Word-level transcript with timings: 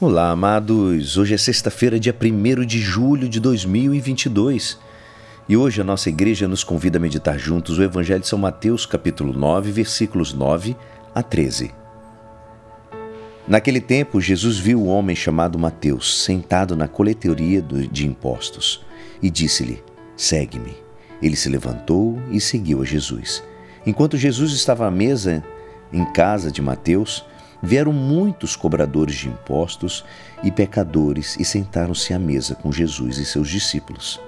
Olá, 0.00 0.30
amados! 0.30 1.16
Hoje 1.16 1.34
é 1.34 1.36
sexta-feira, 1.36 1.98
dia 1.98 2.14
1 2.14 2.64
de 2.64 2.78
julho 2.78 3.28
de 3.28 3.40
2022. 3.40 4.78
E 5.48 5.56
hoje 5.56 5.80
a 5.80 5.84
nossa 5.84 6.08
igreja 6.08 6.46
nos 6.46 6.62
convida 6.62 6.98
a 6.98 7.00
meditar 7.00 7.36
juntos 7.36 7.78
o 7.78 7.82
Evangelho 7.82 8.20
de 8.20 8.28
São 8.28 8.38
Mateus, 8.38 8.86
capítulo 8.86 9.32
9, 9.32 9.72
versículos 9.72 10.32
9 10.32 10.76
a 11.12 11.20
13. 11.20 11.72
Naquele 13.48 13.80
tempo, 13.80 14.20
Jesus 14.20 14.56
viu 14.56 14.80
um 14.80 14.86
homem 14.86 15.16
chamado 15.16 15.58
Mateus 15.58 16.22
sentado 16.22 16.76
na 16.76 16.86
coletoria 16.86 17.60
de 17.60 18.06
impostos 18.06 18.86
e 19.20 19.28
disse-lhe: 19.28 19.82
Segue-me. 20.16 20.76
Ele 21.20 21.34
se 21.34 21.48
levantou 21.48 22.22
e 22.30 22.40
seguiu 22.40 22.82
a 22.82 22.84
Jesus. 22.84 23.42
Enquanto 23.84 24.16
Jesus 24.16 24.52
estava 24.52 24.86
à 24.86 24.92
mesa 24.92 25.42
em 25.92 26.04
casa 26.12 26.52
de 26.52 26.62
Mateus, 26.62 27.24
Vieram 27.62 27.92
muitos 27.92 28.54
cobradores 28.54 29.16
de 29.16 29.28
impostos 29.28 30.04
e 30.44 30.50
pecadores 30.50 31.36
e 31.40 31.44
sentaram-se 31.44 32.14
à 32.14 32.18
mesa 32.18 32.54
com 32.54 32.70
Jesus 32.70 33.18
e 33.18 33.24
seus 33.24 33.48
discípulos. 33.48 34.20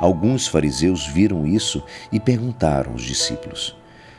Alguns 0.00 0.46
fariseus 0.46 1.04
viram 1.04 1.44
isso 1.44 1.82
e 2.12 2.20
perguntaram 2.20 2.92
aos 2.92 3.02
discípulos: 3.02 3.76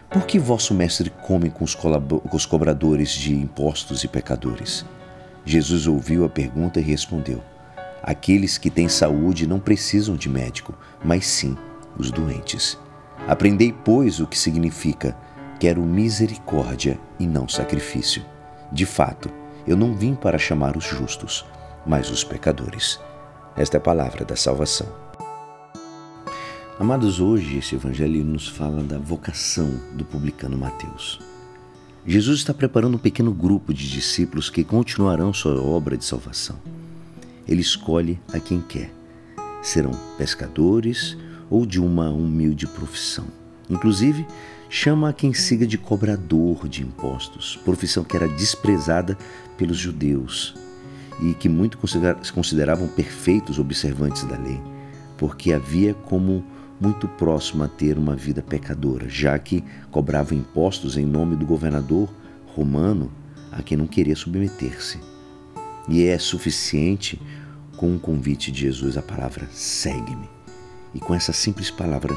Por 0.09 0.25
que 0.25 0.37
vosso 0.37 0.73
mestre 0.73 1.09
come 1.09 1.49
com 1.49 1.63
os 1.63 2.45
cobradores 2.45 3.11
de 3.11 3.33
impostos 3.33 4.03
e 4.03 4.09
pecadores? 4.09 4.85
Jesus 5.45 5.87
ouviu 5.87 6.25
a 6.25 6.29
pergunta 6.29 6.81
e 6.81 6.83
respondeu: 6.83 7.41
Aqueles 8.03 8.57
que 8.57 8.69
têm 8.69 8.89
saúde 8.89 9.47
não 9.47 9.59
precisam 9.59 10.17
de 10.17 10.27
médico, 10.27 10.77
mas 11.01 11.25
sim 11.25 11.57
os 11.97 12.11
doentes. 12.11 12.77
Aprendei, 13.25 13.71
pois, 13.71 14.19
o 14.19 14.27
que 14.27 14.37
significa: 14.37 15.15
quero 15.61 15.81
misericórdia 15.81 16.99
e 17.17 17.25
não 17.25 17.47
sacrifício 17.47 18.21
de 18.71 18.85
fato, 18.85 19.29
eu 19.65 19.75
não 19.75 19.95
vim 19.95 20.13
para 20.15 20.37
chamar 20.37 20.77
os 20.77 20.83
justos, 20.83 21.45
mas 21.85 22.09
os 22.09 22.23
pecadores. 22.23 22.99
Esta 23.55 23.77
é 23.77 23.79
a 23.79 23.81
palavra 23.81 24.23
da 24.23 24.35
salvação. 24.35 24.87
Amados, 26.79 27.19
hoje 27.19 27.57
esse 27.57 27.75
evangelho 27.75 28.23
nos 28.23 28.47
fala 28.47 28.81
da 28.83 28.97
vocação 28.97 29.69
do 29.93 30.05
publicano 30.05 30.57
Mateus. 30.57 31.19
Jesus 32.05 32.39
está 32.39 32.53
preparando 32.53 32.95
um 32.95 32.99
pequeno 32.99 33.33
grupo 33.33 33.73
de 33.73 33.89
discípulos 33.89 34.49
que 34.49 34.63
continuarão 34.63 35.33
sua 35.33 35.61
obra 35.61 35.97
de 35.97 36.05
salvação. 36.05 36.55
Ele 37.47 37.61
escolhe 37.61 38.19
a 38.31 38.39
quem 38.39 38.61
quer. 38.61 38.93
Serão 39.61 39.91
pescadores 40.17 41.17
ou 41.49 41.65
de 41.65 41.81
uma 41.81 42.09
humilde 42.09 42.65
profissão. 42.65 43.25
Inclusive, 43.69 44.25
chama 44.69 45.09
a 45.09 45.13
quem 45.13 45.33
siga 45.33 45.65
de 45.65 45.77
cobrador 45.77 46.67
de 46.69 46.83
impostos, 46.83 47.59
profissão 47.65 48.03
que 48.03 48.15
era 48.15 48.27
desprezada 48.27 49.17
pelos 49.57 49.77
judeus 49.77 50.53
e 51.19 51.33
que 51.33 51.49
muito 51.49 51.77
consideravam 51.77 52.87
perfeitos 52.87 53.57
observantes 53.57 54.23
da 54.23 54.37
lei, 54.37 54.61
porque 55.17 55.51
havia 55.51 55.93
como 55.93 56.45
muito 56.79 57.07
próximo 57.07 57.63
a 57.63 57.67
ter 57.67 57.97
uma 57.97 58.15
vida 58.15 58.41
pecadora, 58.41 59.09
já 59.09 59.37
que 59.37 59.63
cobravam 59.91 60.37
impostos 60.37 60.95
em 60.95 61.05
nome 61.05 61.35
do 61.35 61.45
governador 61.45 62.07
romano 62.55 63.11
a 63.51 63.61
quem 63.61 63.77
não 63.77 63.87
queria 63.87 64.15
submeter-se. 64.15 64.99
E 65.89 66.05
é 66.05 66.17
suficiente 66.17 67.19
com 67.75 67.95
o 67.95 67.99
convite 67.99 68.51
de 68.51 68.61
Jesus 68.61 68.95
a 68.95 69.01
palavra 69.01 69.47
segue-me. 69.51 70.29
E 70.93 70.99
com 70.99 71.13
essa 71.13 71.33
simples 71.33 71.69
palavra, 71.69 72.15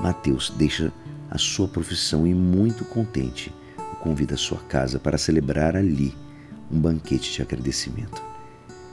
Mateus 0.00 0.52
deixa 0.56 0.92
a 1.30 1.38
sua 1.38 1.68
profissão 1.68 2.26
e, 2.26 2.34
muito 2.34 2.84
contente, 2.84 3.54
o 3.78 3.96
convida 3.96 4.34
à 4.34 4.36
sua 4.36 4.58
casa 4.58 4.98
para 4.98 5.16
celebrar 5.16 5.76
ali 5.76 6.12
um 6.70 6.80
banquete 6.80 7.32
de 7.32 7.40
agradecimento. 7.40 8.20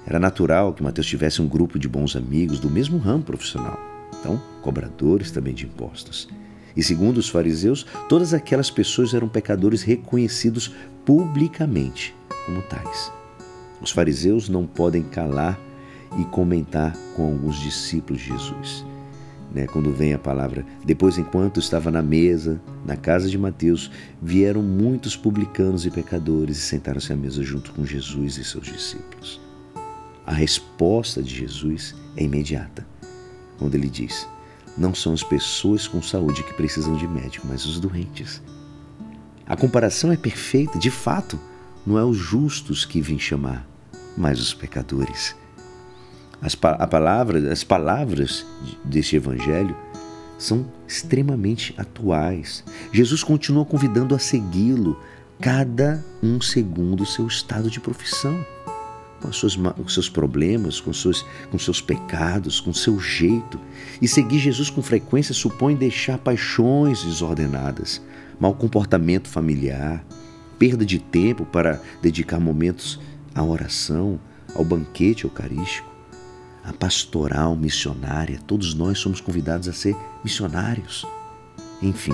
Era 0.06 0.20
natural 0.20 0.74
que 0.74 0.84
Mateus 0.84 1.08
tivesse 1.08 1.42
um 1.42 1.48
grupo 1.48 1.80
de 1.80 1.90
bons 1.90 2.16
amigos 2.16 2.60
do 2.60 2.70
mesmo 2.70 2.98
ramo 2.98 3.24
profissional, 3.24 3.80
então, 4.20 4.42
cobradores 4.62 5.32
também 5.32 5.54
de 5.54 5.66
impostos. 5.66 6.30
E 6.76 6.84
segundo 6.84 7.18
os 7.18 7.28
fariseus, 7.28 7.86
todas 8.08 8.34
aquelas 8.34 8.70
pessoas 8.70 9.14
eram 9.14 9.28
pecadores 9.28 9.82
reconhecidos 9.82 10.74
publicamente 11.04 12.16
como 12.46 12.62
tais. 12.62 13.12
Os 13.82 13.92
fariseus 13.92 14.48
não 14.48 14.66
podem 14.66 15.04
calar 15.04 15.60
e 16.20 16.26
comentar 16.26 16.96
com 17.16 17.26
alguns 17.26 17.60
discípulos 17.60 18.22
de 18.22 18.30
Jesus 18.30 18.86
né, 19.54 19.66
quando 19.68 19.92
vem 19.92 20.14
a 20.14 20.20
palavra. 20.20 20.66
Depois, 20.86 21.18
enquanto 21.18 21.60
estava 21.60 21.90
na 21.90 22.02
mesa, 22.02 22.62
na 22.86 22.96
casa 22.96 23.30
de 23.30 23.38
Mateus, 23.38 23.92
vieram 24.22 24.62
muitos 24.62 25.16
publicanos 25.16 25.86
e 25.86 25.92
pecadores 25.92 26.58
e 26.58 26.62
sentaram-se 26.62 27.12
à 27.14 27.16
mesa 27.16 27.44
junto 27.44 27.72
com 27.72 27.86
Jesus 27.86 28.38
e 28.38 28.44
seus 28.44 28.66
discípulos. 28.66 29.42
A 30.26 30.34
resposta 30.34 31.24
de 31.24 31.34
Jesus 31.34 31.96
é 32.16 32.24
imediata, 32.24 32.86
quando 33.58 33.76
ele 33.76 33.90
diz: 33.90 34.28
Não 34.78 34.94
são 34.94 35.14
as 35.14 35.24
pessoas 35.24 35.88
com 35.88 36.02
saúde 36.02 36.44
que 36.44 36.54
precisam 36.54 36.96
de 36.96 37.08
médico, 37.08 37.48
mas 37.48 37.66
os 37.66 37.80
doentes. 37.80 38.42
A 39.46 39.56
comparação 39.56 40.12
é 40.12 40.18
perfeita, 40.18 40.78
de 40.78 40.92
fato, 40.92 41.40
não 41.86 41.98
é 41.98 42.04
os 42.04 42.18
justos 42.18 42.84
que 42.84 43.00
vim 43.00 43.18
chamar, 43.18 43.66
mas 44.18 44.42
os 44.42 44.54
pecadores. 44.54 45.34
As, 46.42 46.56
a 46.62 46.88
palavra, 46.88 47.52
as 47.52 47.64
palavras 47.64 48.46
deste 48.84 49.16
evangelho 49.16 49.76
são 50.38 50.66
extremamente 50.88 51.74
atuais. 51.78 52.64
Jesus 52.92 53.24
continua 53.24 53.66
convidando 53.66 54.14
a 54.14 54.20
segui-lo 54.20 55.00
cada 55.40 56.04
um 56.22 56.40
segundo 56.40 57.04
o 57.04 57.06
seu 57.06 57.28
estado 57.28 57.70
de 57.70 57.80
profissão, 57.80 58.46
com, 59.20 59.32
suas, 59.32 59.56
com 59.56 59.88
seus 59.88 60.10
problemas, 60.10 60.80
com 60.80 60.94
seus, 60.94 61.26
com 61.50 61.58
seus 61.58 61.82
pecados, 61.82 62.60
com 62.60 62.72
seu 62.72 63.00
jeito. 63.00 63.60
E 64.00 64.08
seguir 64.08 64.38
Jesus 64.38 64.70
com 64.70 64.82
frequência 64.82 65.34
supõe 65.34 65.76
deixar 65.76 66.20
paixões 66.20 67.04
desordenadas, 67.04 68.00
mau 68.40 68.54
comportamento 68.54 69.28
familiar, 69.28 70.06
perda 70.60 70.86
de 70.86 71.00
tempo 71.00 71.46
para 71.46 71.82
dedicar 72.00 72.40
momentos 72.40 73.00
à 73.34 73.44
oração, 73.44 74.20
ao 74.56 74.64
banquete 74.64 75.24
eucarístico 75.24 75.97
a 76.68 76.74
pastoral 76.74 77.56
missionária, 77.56 78.42
todos 78.46 78.74
nós 78.74 79.00
somos 79.00 79.22
convidados 79.22 79.70
a 79.70 79.74
ser 79.74 79.96
missionários. 80.22 81.06
Enfim, 81.82 82.14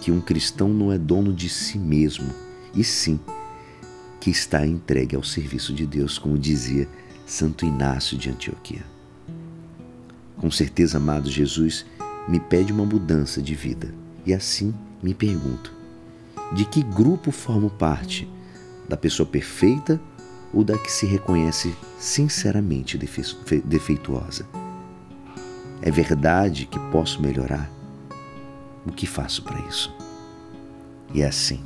que 0.00 0.10
um 0.10 0.20
cristão 0.20 0.68
não 0.68 0.92
é 0.92 0.98
dono 0.98 1.32
de 1.32 1.48
si 1.48 1.78
mesmo, 1.78 2.28
e 2.74 2.82
sim 2.82 3.20
que 4.20 4.30
está 4.30 4.66
entregue 4.66 5.14
ao 5.14 5.22
serviço 5.22 5.72
de 5.72 5.86
Deus, 5.86 6.18
como 6.18 6.36
dizia 6.36 6.88
Santo 7.24 7.64
Inácio 7.64 8.18
de 8.18 8.28
Antioquia. 8.28 8.84
Com 10.36 10.50
certeza, 10.50 10.96
amado 10.96 11.30
Jesus, 11.30 11.86
me 12.28 12.40
pede 12.40 12.72
uma 12.72 12.84
mudança 12.84 13.40
de 13.40 13.54
vida, 13.54 13.94
e 14.26 14.34
assim 14.34 14.74
me 15.00 15.14
pergunto: 15.14 15.72
de 16.52 16.64
que 16.64 16.82
grupo 16.82 17.30
formo 17.30 17.70
parte? 17.70 18.28
Da 18.88 18.96
pessoa 18.96 19.26
perfeita 19.26 20.00
ou 20.52 20.64
da 20.64 20.76
que 20.78 20.90
se 20.90 21.06
reconhece 21.06 21.74
sinceramente 21.98 22.98
defeituosa. 23.64 24.46
É 25.82 25.90
verdade 25.90 26.66
que 26.66 26.78
posso 26.90 27.20
melhorar? 27.20 27.70
O 28.86 28.92
que 28.92 29.06
faço 29.06 29.42
para 29.42 29.60
isso? 29.60 29.94
E 31.12 31.22
é 31.22 31.26
assim, 31.26 31.60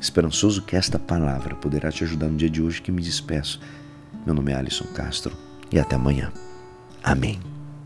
esperançoso 0.00 0.62
que 0.62 0.76
esta 0.76 0.98
palavra 0.98 1.54
poderá 1.54 1.90
te 1.90 2.04
ajudar 2.04 2.28
no 2.28 2.36
dia 2.36 2.50
de 2.50 2.62
hoje 2.62 2.82
que 2.82 2.92
me 2.92 3.02
despeço. 3.02 3.60
Meu 4.24 4.34
nome 4.34 4.52
é 4.52 4.56
Alisson 4.56 4.86
Castro 4.94 5.36
e 5.70 5.78
até 5.78 5.96
amanhã. 5.96 6.32
Amém. 7.02 7.57